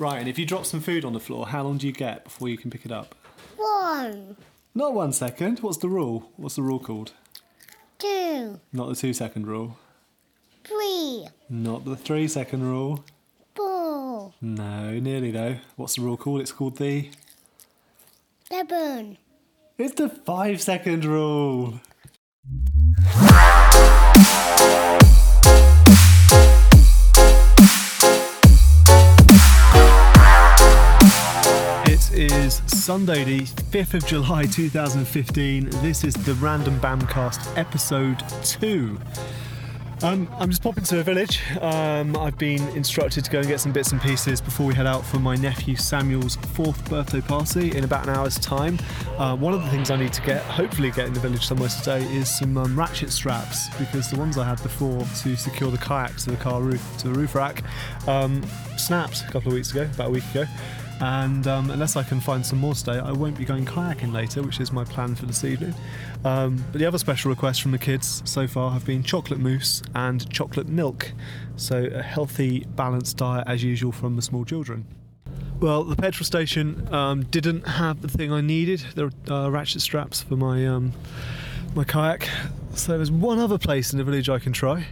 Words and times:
Ryan, 0.00 0.26
if 0.28 0.38
you 0.38 0.46
drop 0.46 0.64
some 0.64 0.80
food 0.80 1.04
on 1.04 1.12
the 1.12 1.20
floor, 1.20 1.46
how 1.48 1.62
long 1.62 1.76
do 1.76 1.86
you 1.86 1.92
get 1.92 2.24
before 2.24 2.48
you 2.48 2.56
can 2.56 2.70
pick 2.70 2.86
it 2.86 2.90
up? 2.92 3.14
One, 3.56 4.36
Not 4.74 4.94
one 4.94 5.12
second. 5.12 5.58
What's 5.60 5.76
the 5.76 5.88
rule? 5.90 6.32
What's 6.36 6.56
the 6.56 6.62
rule 6.62 6.78
called? 6.78 7.12
two, 7.98 8.58
Not 8.72 8.88
the 8.88 8.94
two 8.94 9.12
second 9.12 9.46
rule. 9.46 9.76
three, 10.64 11.26
Not 11.50 11.84
the 11.84 11.96
three 11.96 12.28
second 12.28 12.62
rule. 12.62 13.04
four, 13.54 14.32
No, 14.40 14.98
nearly 14.98 15.30
though. 15.32 15.56
What's 15.76 15.96
the 15.96 16.02
rule 16.02 16.16
called? 16.16 16.40
It's 16.40 16.52
called 16.52 16.78
the. 16.78 17.10
seven. 18.48 19.18
It's 19.76 19.94
the 19.96 20.08
five 20.08 20.62
second 20.62 21.04
rule. 21.04 21.78
Sunday, 32.90 33.22
the 33.22 33.42
5th 33.44 33.94
of 33.94 34.04
July 34.04 34.46
2015. 34.46 35.70
This 35.80 36.02
is 36.02 36.12
the 36.12 36.34
Random 36.34 36.76
BamCast 36.80 37.56
episode 37.56 38.20
2. 38.42 38.98
Um, 40.02 40.28
I'm 40.40 40.50
just 40.50 40.60
popping 40.60 40.82
to 40.82 40.98
a 40.98 41.02
village. 41.04 41.40
Um, 41.60 42.16
I've 42.16 42.36
been 42.36 42.66
instructed 42.70 43.24
to 43.24 43.30
go 43.30 43.38
and 43.38 43.46
get 43.46 43.60
some 43.60 43.70
bits 43.70 43.92
and 43.92 44.00
pieces 44.00 44.40
before 44.40 44.66
we 44.66 44.74
head 44.74 44.88
out 44.88 45.06
for 45.06 45.20
my 45.20 45.36
nephew 45.36 45.76
Samuel's 45.76 46.34
fourth 46.34 46.90
birthday 46.90 47.20
party 47.20 47.76
in 47.76 47.84
about 47.84 48.08
an 48.08 48.16
hour's 48.16 48.40
time. 48.40 48.76
Uh, 49.18 49.36
one 49.36 49.54
of 49.54 49.62
the 49.62 49.70
things 49.70 49.92
I 49.92 49.96
need 49.96 50.12
to 50.14 50.22
get, 50.22 50.42
hopefully 50.42 50.90
get 50.90 51.06
in 51.06 51.12
the 51.12 51.20
village 51.20 51.46
somewhere 51.46 51.68
today, 51.68 52.02
is 52.12 52.28
some 52.40 52.58
um, 52.58 52.76
ratchet 52.76 53.12
straps 53.12 53.68
because 53.78 54.10
the 54.10 54.18
ones 54.18 54.36
I 54.36 54.44
had 54.44 54.60
before 54.64 55.06
to 55.22 55.36
secure 55.36 55.70
the 55.70 55.78
kayak 55.78 56.16
to 56.16 56.30
the 56.30 56.36
car 56.38 56.60
roof 56.60 56.84
to 56.98 57.08
the 57.08 57.14
roof 57.14 57.36
rack 57.36 57.62
um, 58.08 58.42
snapped 58.76 59.22
a 59.28 59.30
couple 59.30 59.48
of 59.48 59.54
weeks 59.54 59.70
ago, 59.70 59.82
about 59.82 60.08
a 60.08 60.10
week 60.10 60.28
ago. 60.32 60.44
And 61.00 61.46
um, 61.46 61.70
unless 61.70 61.96
I 61.96 62.02
can 62.02 62.20
find 62.20 62.44
some 62.44 62.58
more 62.58 62.74
today, 62.74 62.98
I 62.98 63.12
won't 63.12 63.38
be 63.38 63.44
going 63.44 63.64
kayaking 63.64 64.12
later, 64.12 64.42
which 64.42 64.60
is 64.60 64.70
my 64.70 64.84
plan 64.84 65.14
for 65.14 65.24
this 65.24 65.44
evening. 65.44 65.74
Um, 66.24 66.62
but 66.70 66.78
the 66.78 66.84
other 66.84 66.98
special 66.98 67.30
requests 67.30 67.58
from 67.58 67.72
the 67.72 67.78
kids 67.78 68.22
so 68.26 68.46
far 68.46 68.70
have 68.72 68.84
been 68.84 69.02
chocolate 69.02 69.40
mousse 69.40 69.82
and 69.94 70.30
chocolate 70.30 70.68
milk. 70.68 71.12
So 71.56 71.84
a 71.84 72.02
healthy, 72.02 72.66
balanced 72.76 73.16
diet 73.16 73.44
as 73.46 73.64
usual 73.64 73.92
from 73.92 74.16
the 74.16 74.22
small 74.22 74.44
children. 74.44 74.86
Well, 75.58 75.84
the 75.84 75.96
petrol 75.96 76.24
station 76.24 76.92
um, 76.92 77.24
didn't 77.24 77.66
have 77.66 78.02
the 78.02 78.08
thing 78.08 78.32
I 78.32 78.40
needed. 78.40 78.82
There 78.94 79.06
were 79.06 79.32
uh, 79.32 79.50
ratchet 79.50 79.82
straps 79.82 80.22
for 80.22 80.36
my 80.36 80.66
um, 80.66 80.92
my 81.74 81.84
kayak. 81.84 82.28
So 82.74 82.96
there's 82.96 83.10
one 83.10 83.38
other 83.38 83.58
place 83.58 83.92
in 83.92 83.98
the 83.98 84.04
village 84.04 84.28
I 84.28 84.38
can 84.38 84.52
try, 84.52 84.86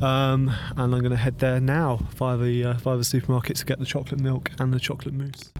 um, 0.00 0.54
and 0.76 0.94
I'm 0.94 1.00
going 1.00 1.10
to 1.10 1.16
head 1.16 1.38
there 1.38 1.60
now 1.60 1.96
via 2.14 2.36
the 2.36 2.64
uh, 2.64 2.72
via 2.74 2.96
the 2.96 3.04
supermarket 3.04 3.56
to 3.56 3.64
get 3.64 3.78
the 3.78 3.86
chocolate 3.86 4.20
milk 4.20 4.50
and 4.58 4.72
the 4.72 4.80
chocolate 4.80 5.14
mousse. 5.14 5.52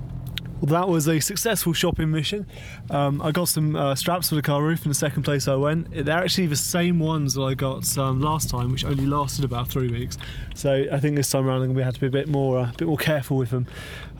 Well, 0.60 0.80
that 0.80 0.88
was 0.88 1.06
a 1.06 1.20
successful 1.20 1.72
shopping 1.72 2.10
mission. 2.10 2.44
Um, 2.90 3.22
I 3.22 3.30
got 3.30 3.46
some 3.46 3.76
uh, 3.76 3.94
straps 3.94 4.30
for 4.30 4.34
the 4.34 4.42
car 4.42 4.60
roof 4.60 4.84
in 4.84 4.88
the 4.88 4.94
second 4.94 5.22
place 5.22 5.46
I 5.46 5.54
went. 5.54 5.88
They're 5.92 6.18
actually 6.18 6.48
the 6.48 6.56
same 6.56 6.98
ones 6.98 7.34
that 7.34 7.42
I 7.42 7.54
got 7.54 7.96
um, 7.96 8.20
last 8.20 8.50
time, 8.50 8.72
which 8.72 8.84
only 8.84 9.06
lasted 9.06 9.44
about 9.44 9.68
three 9.68 9.88
weeks. 9.88 10.18
So 10.56 10.86
I 10.90 10.98
think 10.98 11.14
this 11.14 11.30
time 11.30 11.46
around 11.46 11.62
I'm 11.62 11.68
going 11.68 11.76
to 11.76 11.84
have 11.84 11.94
to 11.94 12.00
be 12.00 12.08
a 12.08 12.10
bit 12.10 12.26
more, 12.26 12.58
uh, 12.58 12.70
a 12.70 12.74
bit 12.76 12.88
more 12.88 12.96
careful 12.96 13.36
with 13.36 13.50
them. 13.50 13.68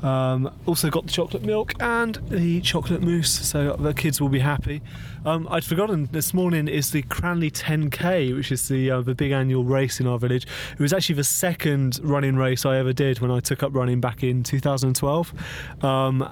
Um, 0.02 0.52
also 0.64 0.90
got 0.90 1.06
the 1.06 1.12
chocolate 1.12 1.42
milk 1.42 1.74
and 1.80 2.14
the 2.28 2.60
chocolate 2.60 3.02
mousse, 3.02 3.48
so 3.48 3.74
the 3.76 3.92
kids 3.92 4.20
will 4.20 4.28
be 4.28 4.38
happy. 4.38 4.80
Um, 5.24 5.48
I'd 5.50 5.64
forgotten 5.64 6.08
this 6.12 6.32
morning 6.32 6.68
is 6.68 6.92
the 6.92 7.02
Cranleigh 7.02 7.50
10K, 7.50 8.34
which 8.36 8.52
is 8.52 8.68
the 8.68 8.90
uh, 8.90 9.00
the 9.00 9.14
big 9.14 9.32
annual 9.32 9.64
race 9.64 9.98
in 9.98 10.06
our 10.06 10.18
village. 10.18 10.46
It 10.72 10.78
was 10.78 10.92
actually 10.92 11.16
the 11.16 11.24
second 11.24 11.98
running 12.02 12.36
race 12.36 12.64
I 12.64 12.76
ever 12.76 12.92
did 12.92 13.18
when 13.18 13.32
I 13.32 13.40
took 13.40 13.64
up 13.64 13.74
running 13.74 14.00
back 14.00 14.22
in 14.22 14.44
2012. 14.44 15.34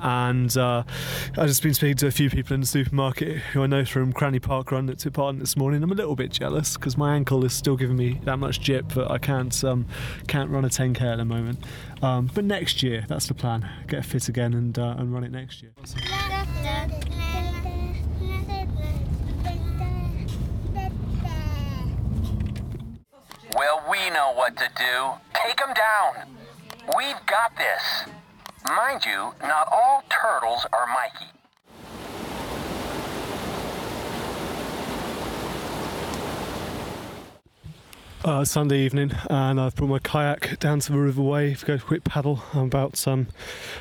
And 0.03 0.57
uh, 0.57 0.83
I've 1.37 1.49
just 1.49 1.63
been 1.63 1.75
speaking 1.75 1.97
to 1.97 2.07
a 2.07 2.11
few 2.11 2.31
people 2.31 2.55
in 2.55 2.61
the 2.61 2.67
supermarket 2.67 3.37
who 3.39 3.63
I 3.63 3.67
know 3.67 3.85
from 3.85 4.13
Cranleigh 4.13 4.41
Park 4.41 4.73
Run 4.73 4.87
that 4.87 4.99
took 4.99 5.15
part 5.15 5.35
in 5.35 5.39
this 5.39 5.57
morning. 5.57 5.83
I'm 5.83 5.91
a 5.91 5.95
little 5.95 6.17
bit 6.17 6.31
jealous 6.31 6.77
because 6.77 6.97
my 6.97 7.15
ankle 7.15 7.45
is 7.45 7.53
still 7.53 7.77
giving 7.77 7.97
me 7.97 8.21
that 8.25 8.39
much 8.39 8.61
jip 8.61 8.89
that 8.91 9.11
I 9.11 9.19
can't 9.19 9.65
um, 9.65 9.87
can't 10.27 10.51
run 10.51 10.65
a 10.65 10.69
10k 10.69 11.01
at 11.01 11.17
the 11.17 11.25
moment. 11.25 11.59
Um, 12.03 12.31
but 12.35 12.45
next 12.45 12.83
year, 12.83 13.05
that's 13.09 13.27
the 13.27 13.35
plan. 13.35 13.69
Get 13.89 14.05
fit 14.05 14.29
again 14.29 14.55
and 14.55 14.79
uh, 14.79 14.97
and 14.99 15.13
run 15.13 15.25
it 15.25 15.33
next 15.33 15.63
year. 15.63 15.73
Well, 23.55 23.83
we 23.91 24.11
know 24.11 24.33
what 24.35 24.57
to 24.59 24.69
do. 24.77 25.13
Take 25.33 25.57
them 25.57 25.73
down. 25.73 26.37
We've 26.95 27.27
got 27.27 27.57
this. 27.57 28.16
Mind 28.69 29.05
you, 29.05 29.33
not 29.43 29.69
all 29.71 30.03
turtles 30.09 30.67
are 30.73 30.87
Mikey. 30.89 31.36
Uh, 38.27 38.45
Sunday 38.45 38.81
evening, 38.81 39.13
and 39.31 39.61
I've 39.61 39.77
brought 39.77 39.87
my 39.87 40.01
kayak 40.01 40.59
down 40.59 40.81
to 40.81 40.91
the 40.91 40.99
River 40.99 41.23
Wey 41.23 41.55
to 41.55 41.65
go 41.65 41.75
a 41.75 41.79
quick 41.79 42.03
paddle. 42.03 42.43
I'm 42.53 42.65
about 42.65 43.07
um, 43.07 43.29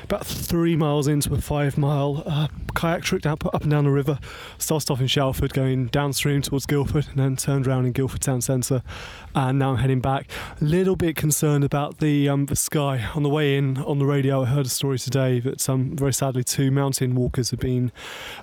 about 0.04 0.24
three 0.24 0.76
miles 0.76 1.08
into 1.08 1.34
a 1.34 1.40
five 1.40 1.76
mile 1.76 2.22
uh, 2.24 2.46
kayak 2.76 3.02
trip 3.02 3.26
up, 3.26 3.44
up 3.52 3.62
and 3.62 3.72
down 3.72 3.82
the 3.82 3.90
river. 3.90 4.20
Started 4.56 4.88
off 4.92 5.00
in 5.00 5.08
Shalford, 5.08 5.52
going 5.52 5.86
downstream 5.86 6.42
towards 6.42 6.64
Guildford, 6.64 7.08
and 7.08 7.16
then 7.16 7.34
turned 7.34 7.66
around 7.66 7.86
in 7.86 7.92
Guildford 7.92 8.20
town 8.20 8.40
centre. 8.40 8.84
And 9.34 9.58
now 9.58 9.70
I'm 9.70 9.78
heading 9.78 9.98
back. 9.98 10.30
A 10.60 10.64
little 10.64 10.94
bit 10.94 11.16
concerned 11.16 11.64
about 11.64 11.98
the 11.98 12.28
um, 12.28 12.46
the 12.46 12.54
sky. 12.54 13.04
On 13.16 13.24
the 13.24 13.28
way 13.28 13.56
in 13.56 13.78
on 13.78 13.98
the 13.98 14.06
radio, 14.06 14.42
I 14.42 14.44
heard 14.44 14.66
a 14.66 14.68
story 14.68 15.00
today 15.00 15.40
that 15.40 15.68
um, 15.68 15.96
very 15.96 16.12
sadly 16.12 16.44
two 16.44 16.70
mountain 16.70 17.16
walkers 17.16 17.50
have 17.50 17.58
been 17.58 17.90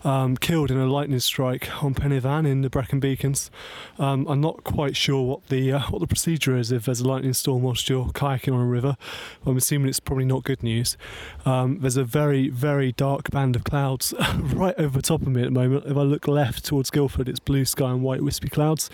um, 0.04 0.36
killed 0.36 0.70
in 0.70 0.78
a 0.78 0.86
lightning 0.86 1.20
strike 1.20 1.82
on 1.82 1.94
Pen 1.94 2.12
y 2.12 2.20
Fan 2.20 2.46
in 2.46 2.60
the 2.60 2.70
Brecon 2.70 3.00
Beacons. 3.00 3.50
Um, 3.98 4.28
I'm 4.28 4.42
not 4.42 4.66
quite 4.66 4.98
sure 4.98 5.24
what 5.24 5.48
the 5.48 5.72
uh, 5.72 5.93
what 5.94 6.02
the 6.02 6.08
procedure 6.08 6.58
is 6.58 6.72
if 6.72 6.86
there's 6.86 7.02
a 7.02 7.08
lightning 7.08 7.34
storm 7.34 7.62
whilst 7.62 7.88
you're 7.88 8.08
kayaking 8.08 8.54
on 8.54 8.60
a 8.60 8.66
river. 8.66 8.98
I'm 9.46 9.56
assuming 9.58 9.90
it's 9.90 10.00
probably 10.00 10.26
not 10.26 10.44
good 10.44 10.64
news. 10.64 10.98
Um, 11.46 11.80
there's 11.82 11.98
a 11.98 12.04
very 12.04 12.50
very 12.50 12.92
dark 12.92 13.30
band 13.30 13.56
of 13.56 13.64
clouds 13.64 14.14
right 14.38 14.74
over 14.80 14.98
the 14.98 15.04
top 15.04 15.22
of 15.22 15.28
me 15.28 15.44
at 15.44 15.46
the 15.46 15.52
moment. 15.52 15.86
If 15.86 15.96
I 15.96 16.02
look 16.02 16.28
left 16.28 16.66
towards 16.66 16.90
Guildford, 16.90 17.30
it's 17.30 17.40
blue 17.40 17.64
sky 17.64 17.92
and 17.92 18.02
white 18.02 18.24
wispy 18.24 18.50
clouds. 18.50 18.90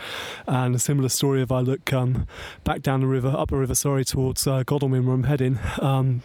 And 0.45 0.75
a 0.75 0.79
similar 0.79 1.09
story 1.09 1.41
if 1.41 1.51
I 1.51 1.61
look 1.61 1.93
um, 1.93 2.27
back 2.65 2.81
down 2.81 2.99
the 2.99 3.07
river, 3.07 3.29
up 3.29 3.49
the 3.49 3.55
river, 3.55 3.75
sorry, 3.75 4.03
towards 4.03 4.45
uh, 4.45 4.63
Godalming 4.63 5.05
where 5.05 5.15
I'm 5.15 5.23
heading. 5.23 5.57
Um, 5.79 6.21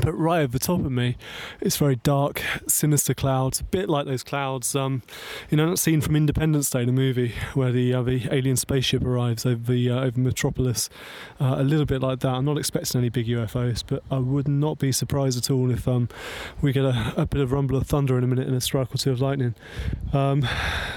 but 0.00 0.12
right 0.12 0.40
over 0.40 0.52
the 0.52 0.58
top 0.58 0.80
of 0.80 0.90
me, 0.90 1.16
it's 1.60 1.76
very 1.76 1.96
dark, 1.96 2.42
sinister 2.66 3.14
clouds, 3.14 3.60
a 3.60 3.64
bit 3.64 3.88
like 3.88 4.06
those 4.06 4.22
clouds, 4.22 4.74
um, 4.74 5.02
you 5.50 5.56
know, 5.56 5.66
not 5.66 5.78
seen 5.78 6.00
from 6.00 6.16
Independence 6.16 6.70
Day, 6.70 6.84
the 6.84 6.92
movie, 6.92 7.34
where 7.54 7.72
the 7.72 7.94
uh, 7.94 8.02
the 8.02 8.28
alien 8.30 8.56
spaceship 8.56 9.04
arrives 9.04 9.46
over 9.46 9.72
the 9.72 9.90
uh, 9.90 10.00
over 10.00 10.20
Metropolis. 10.20 10.88
Uh, 11.40 11.56
a 11.58 11.62
little 11.62 11.86
bit 11.86 12.02
like 12.02 12.20
that. 12.20 12.28
I'm 12.28 12.44
not 12.44 12.58
expecting 12.58 12.98
any 12.98 13.08
big 13.08 13.26
UFOs, 13.26 13.82
but 13.86 14.02
I 14.10 14.18
would 14.18 14.48
not 14.48 14.78
be 14.78 14.92
surprised 14.92 15.38
at 15.38 15.50
all 15.50 15.70
if 15.70 15.86
um, 15.86 16.08
we 16.60 16.72
get 16.72 16.84
a, 16.84 17.14
a 17.16 17.26
bit 17.26 17.40
of 17.40 17.52
rumble 17.52 17.76
of 17.76 17.86
thunder 17.86 18.18
in 18.18 18.24
a 18.24 18.26
minute 18.26 18.46
and 18.46 18.56
a 18.56 18.60
strike 18.60 18.94
or 18.94 18.98
two 18.98 19.12
of 19.12 19.20
lightning. 19.20 19.54
Um, 20.12 20.46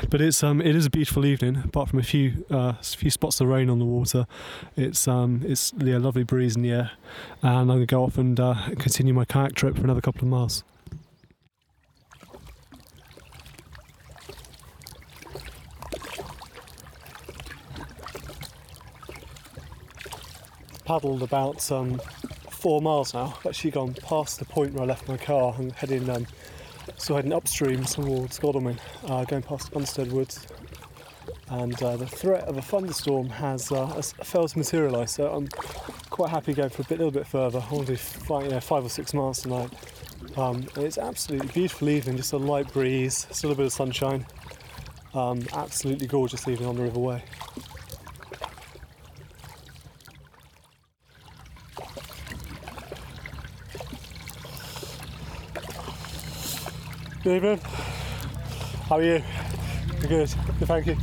but 0.09 0.21
it's 0.21 0.43
um, 0.43 0.61
it 0.61 0.75
is 0.75 0.85
a 0.85 0.89
beautiful 0.89 1.25
evening, 1.25 1.61
apart 1.63 1.89
from 1.89 1.99
a 1.99 2.03
few 2.03 2.45
uh, 2.49 2.73
few 2.73 3.09
spots 3.09 3.41
of 3.41 3.47
rain 3.47 3.69
on 3.69 3.79
the 3.79 3.85
water. 3.85 4.27
It's 4.75 5.07
um, 5.07 5.41
it's 5.45 5.73
yeah, 5.77 5.97
lovely 5.97 6.23
breeze 6.23 6.55
in 6.55 6.61
the 6.61 6.71
air, 6.71 6.91
and 7.41 7.71
I'm 7.71 7.79
to 7.79 7.85
go 7.85 8.03
off 8.03 8.17
and 8.17 8.39
uh, 8.39 8.55
continue 8.93 9.11
my 9.11 9.25
kayak 9.25 9.55
trip 9.55 9.75
for 9.75 9.83
another 9.83 10.01
couple 10.01 10.21
of 10.21 10.27
miles. 10.27 10.63
Paddled 20.85 21.23
about 21.23 21.71
um, 21.71 21.99
four 22.51 22.83
miles 22.83 23.15
now. 23.15 23.33
I've 23.39 23.47
actually 23.47 23.71
gone 23.71 23.95
past 23.95 24.37
the 24.37 24.45
point 24.45 24.73
where 24.73 24.83
I 24.83 24.85
left 24.85 25.07
my 25.07 25.17
car 25.17 25.55
and 25.57 25.71
heading 25.71 26.07
um, 26.11 26.27
still 26.95 27.15
heading 27.15 27.33
upstream 27.33 27.83
towards 27.85 28.37
Godalming, 28.37 28.77
uh, 29.05 29.25
going 29.25 29.41
past 29.41 29.73
Unstead 29.73 30.11
Woods. 30.11 30.45
And 31.47 31.81
uh, 31.81 31.97
the 31.97 32.05
threat 32.05 32.43
of 32.43 32.57
a 32.57 32.61
thunderstorm 32.61 33.29
has, 33.29 33.71
uh, 33.71 33.87
has 33.87 34.13
failed 34.23 34.49
to 34.49 34.59
materialise, 34.59 35.13
so 35.13 35.33
I'm 35.33 35.47
quite 36.13 36.29
happy 36.29 36.53
going 36.53 36.69
for 36.69 36.83
a 36.83 36.85
bit, 36.85 36.99
little 36.99 37.11
bit 37.11 37.25
further. 37.25 37.57
I 37.59 37.73
want 37.73 37.87
to 37.87 37.93
do 37.93 37.97
five, 37.97 38.43
you 38.43 38.51
know, 38.51 38.59
five 38.59 38.85
or 38.85 38.89
six 38.89 39.15
miles 39.15 39.41
tonight. 39.41 39.71
Um, 40.37 40.67
it's 40.75 40.99
absolutely 40.99 41.47
beautiful 41.47 41.89
evening, 41.89 42.17
just 42.17 42.33
a 42.33 42.37
light 42.37 42.71
breeze, 42.71 43.25
still 43.31 43.51
a 43.51 43.55
bit 43.55 43.65
of 43.65 43.73
sunshine. 43.73 44.23
Um, 45.15 45.41
absolutely 45.53 46.05
gorgeous 46.05 46.47
evening 46.47 46.69
on 46.69 46.75
the 46.75 46.83
River 46.83 46.99
Wey. 46.99 47.23
Good 57.23 57.37
evening. 57.37 57.57
How 58.87 58.97
are 58.97 59.03
you? 59.03 59.23
Good. 60.01 60.31
Good, 60.59 60.67
thank 60.67 60.85
you. 60.85 60.97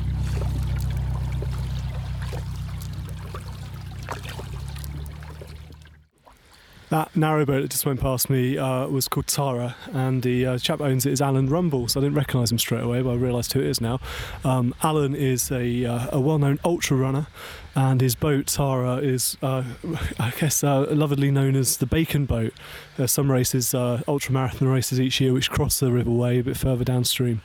That 6.91 7.13
narrowboat 7.15 7.63
that 7.63 7.71
just 7.71 7.87
went 7.87 8.01
past 8.01 8.29
me 8.29 8.59
uh, 8.59 8.89
was 8.89 9.07
called 9.07 9.29
Tara, 9.29 9.77
and 9.93 10.25
the 10.25 10.45
uh, 10.45 10.59
chap 10.59 10.81
owns 10.81 11.07
it 11.07 11.13
is 11.13 11.23
Alan 11.23 11.49
Rumble. 11.49 11.87
So 11.87 12.01
I 12.01 12.03
didn't 12.03 12.17
recognise 12.17 12.51
him 12.51 12.59
straight 12.59 12.83
away, 12.83 13.01
but 13.01 13.11
I 13.11 13.15
realised 13.15 13.53
who 13.53 13.61
it 13.61 13.67
is 13.67 13.81
now. 13.81 14.01
Um, 14.45 14.75
Alan 14.83 15.15
is 15.15 15.53
a, 15.53 15.85
uh, 15.85 16.09
a 16.11 16.21
well-known 16.21 16.59
ultra 16.65 16.97
runner, 16.97 17.29
and 17.77 18.01
his 18.01 18.17
boat 18.17 18.49
Tara 18.49 18.97
is, 18.97 19.37
uh, 19.41 19.63
I 20.19 20.33
guess, 20.41 20.65
uh, 20.65 20.87
lovingly 20.91 21.31
known 21.31 21.55
as 21.55 21.77
the 21.77 21.87
Bacon 21.87 22.27
Boat. 22.27 22.55
There's 22.97 23.13
some 23.13 23.31
races, 23.31 23.73
uh, 23.73 24.03
ultra 24.09 24.33
marathon 24.33 24.67
races 24.67 25.01
each 25.01 25.21
year, 25.21 25.33
which 25.33 25.49
cross 25.49 25.79
the 25.79 25.93
River 25.93 26.11
Wey 26.11 26.41
a 26.41 26.43
bit 26.43 26.57
further 26.57 26.83
downstream. 26.83 27.41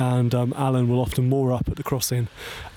And 0.00 0.34
um, 0.34 0.54
Alan 0.56 0.88
will 0.88 0.98
often 0.98 1.28
moor 1.28 1.52
up 1.52 1.68
at 1.68 1.76
the 1.76 1.82
crossing 1.82 2.28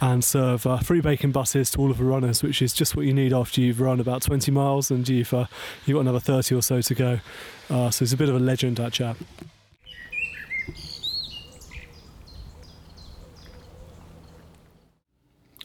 and 0.01 0.23
serve 0.23 0.67
uh, 0.67 0.77
free 0.79 0.99
bacon 0.99 1.31
buses 1.31 1.71
to 1.71 1.79
all 1.79 1.89
of 1.89 1.97
the 1.97 2.03
runners, 2.03 2.43
which 2.43 2.61
is 2.61 2.73
just 2.73 2.97
what 2.97 3.05
you 3.05 3.13
need 3.13 3.31
after 3.31 3.61
you've 3.61 3.79
run 3.79 4.01
about 4.01 4.21
20 4.21 4.51
miles 4.51 4.91
and 4.91 5.07
you've 5.07 5.33
uh, 5.33 5.45
you've 5.85 5.95
got 5.95 6.01
another 6.01 6.19
30 6.19 6.53
or 6.53 6.61
so 6.61 6.81
to 6.81 6.93
go. 6.93 7.19
Uh, 7.69 7.89
so 7.89 8.03
he's 8.03 8.11
a 8.11 8.17
bit 8.17 8.27
of 8.27 8.35
a 8.35 8.39
legend, 8.39 8.75
that 8.75 8.91
chap. 8.91 9.15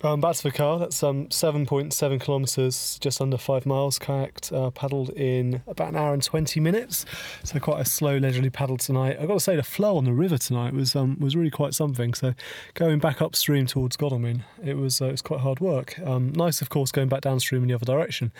Um, 0.03 0.21
back 0.21 0.37
to 0.37 0.43
the 0.45 0.53
car. 0.53 0.79
That's 0.79 1.03
um, 1.03 1.27
7.7 1.27 2.21
kilometres, 2.21 2.99
just 3.01 3.21
under 3.21 3.37
five 3.37 3.67
miles. 3.67 3.99
Kayaked, 3.99 4.53
uh, 4.53 4.71
paddled 4.71 5.11
in 5.11 5.63
about 5.67 5.89
an 5.89 5.97
hour 5.97 6.15
and 6.15 6.23
20 6.23 6.61
minutes. 6.61 7.05
So 7.43 7.59
quite 7.59 7.81
a 7.81 7.85
slow, 7.85 8.17
leisurely 8.17 8.51
paddle 8.51 8.77
tonight. 8.77 9.17
I've 9.21 9.27
got 9.27 9.35
to 9.35 9.41
say, 9.41 9.57
the 9.57 9.65
flow 9.65 9.97
on 9.97 10.05
the 10.05 10.13
river 10.13 10.39
tonight 10.39 10.73
was 10.73 10.95
um, 10.95 11.19
was 11.19 11.35
really 11.35 11.51
quite 11.51 11.75
something. 11.75 12.15
So 12.15 12.35
going 12.75 13.01
back 13.01 13.21
upstream 13.21 13.67
towards 13.67 13.97
Godalming, 13.97 14.45
it 14.63 14.77
was 14.77 15.03
uh, 15.03 15.07
it 15.07 15.13
was 15.13 15.23
quite 15.23 15.41
hard 15.41 15.59
work. 15.59 15.99
Um, 15.99 16.33
nice, 16.33 16.63
of 16.63 16.69
course, 16.69 16.93
going 16.93 17.09
back 17.09 17.23
downstream 17.23 17.63
in 17.63 17.69
the 17.69 17.75
other 17.75 17.87
direction. 17.87 18.31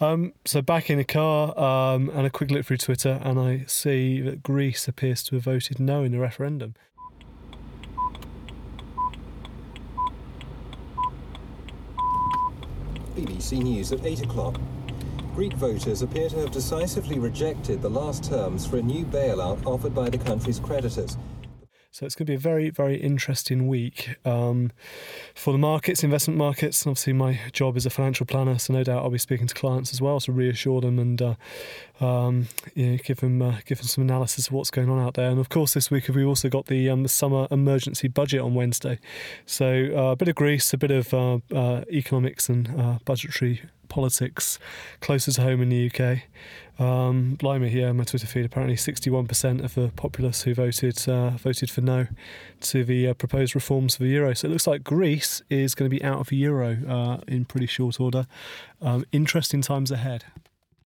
Um, 0.00 0.34
so 0.44 0.60
back 0.60 0.90
in 0.90 0.98
the 0.98 1.04
car 1.04 1.58
um, 1.58 2.10
and 2.10 2.26
a 2.26 2.30
quick 2.30 2.50
look 2.50 2.66
through 2.66 2.78
Twitter, 2.78 3.18
and 3.22 3.38
I 3.38 3.64
see 3.66 4.20
that 4.20 4.42
Greece 4.42 4.86
appears 4.86 5.22
to 5.24 5.36
have 5.36 5.44
voted 5.44 5.80
no 5.80 6.02
in 6.02 6.12
the 6.12 6.18
referendum. 6.18 6.74
BBC 13.18 13.60
News 13.64 13.90
at 13.90 14.06
8 14.06 14.22
o'clock. 14.22 14.60
Greek 15.34 15.52
voters 15.54 16.02
appear 16.02 16.28
to 16.28 16.36
have 16.36 16.52
decisively 16.52 17.18
rejected 17.18 17.82
the 17.82 17.90
last 17.90 18.22
terms 18.22 18.64
for 18.64 18.76
a 18.76 18.82
new 18.82 19.04
bailout 19.04 19.64
offered 19.66 19.92
by 19.92 20.08
the 20.08 20.18
country's 20.18 20.60
creditors. 20.60 21.16
So 21.98 22.06
it's 22.06 22.14
going 22.14 22.26
to 22.26 22.30
be 22.30 22.36
a 22.36 22.38
very, 22.38 22.70
very 22.70 22.94
interesting 22.94 23.66
week 23.66 24.14
um, 24.24 24.70
for 25.34 25.50
the 25.52 25.58
markets, 25.58 26.04
investment 26.04 26.38
markets. 26.38 26.82
And 26.82 26.90
obviously, 26.90 27.12
my 27.12 27.40
job 27.52 27.76
is 27.76 27.86
a 27.86 27.90
financial 27.90 28.24
planner, 28.24 28.56
so 28.60 28.72
no 28.72 28.84
doubt 28.84 29.02
I'll 29.02 29.10
be 29.10 29.18
speaking 29.18 29.48
to 29.48 29.54
clients 29.54 29.92
as 29.92 30.00
well 30.00 30.20
to 30.20 30.30
reassure 30.30 30.80
them 30.80 31.00
and 31.00 31.20
uh, 31.20 31.34
um, 32.00 32.46
you 32.76 32.92
know, 32.92 32.98
give 32.98 33.18
them 33.18 33.42
uh, 33.42 33.56
give 33.66 33.78
them 33.78 33.88
some 33.88 34.02
analysis 34.02 34.46
of 34.46 34.52
what's 34.52 34.70
going 34.70 34.88
on 34.88 35.04
out 35.04 35.14
there. 35.14 35.28
And 35.28 35.40
of 35.40 35.48
course, 35.48 35.74
this 35.74 35.90
week 35.90 36.06
we 36.06 36.24
also 36.24 36.48
got 36.48 36.66
the, 36.66 36.88
um, 36.88 37.02
the 37.02 37.08
summer 37.08 37.48
emergency 37.50 38.06
budget 38.06 38.42
on 38.42 38.54
Wednesday. 38.54 39.00
So 39.44 39.88
uh, 39.96 40.12
a 40.12 40.16
bit 40.16 40.28
of 40.28 40.36
Greece, 40.36 40.72
a 40.72 40.78
bit 40.78 40.92
of 40.92 41.12
uh, 41.12 41.40
uh, 41.52 41.82
economics 41.90 42.48
and 42.48 42.80
uh, 42.80 42.98
budgetary 43.04 43.62
politics 43.88 44.58
closer 45.00 45.32
to 45.32 45.42
home 45.42 45.62
in 45.62 45.68
the 45.68 45.90
UK. 45.90 46.22
Um, 46.78 47.34
blimey, 47.34 47.70
here 47.70 47.92
my 47.92 48.04
Twitter 48.04 48.26
feed. 48.26 48.44
Apparently, 48.44 48.76
61% 48.76 49.64
of 49.64 49.74
the 49.74 49.90
populace 49.96 50.42
who 50.42 50.54
voted 50.54 51.08
uh, 51.08 51.30
voted 51.30 51.70
for 51.70 51.80
no 51.80 52.06
to 52.60 52.84
the 52.84 53.08
uh, 53.08 53.14
proposed 53.14 53.54
reforms 53.54 53.96
for 53.96 54.04
the 54.04 54.10
euro. 54.10 54.34
So 54.34 54.46
it 54.46 54.52
looks 54.52 54.66
like 54.66 54.84
Greece 54.84 55.42
is 55.50 55.74
going 55.74 55.90
to 55.90 55.96
be 55.96 56.02
out 56.04 56.20
of 56.20 56.28
the 56.28 56.36
euro 56.36 56.78
uh, 56.88 57.18
in 57.26 57.44
pretty 57.44 57.66
short 57.66 58.00
order. 58.00 58.26
Um, 58.80 59.04
interesting 59.10 59.60
times 59.60 59.90
ahead. 59.90 60.24